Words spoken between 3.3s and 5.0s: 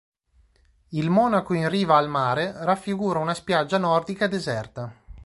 spiaggia nordica deserta.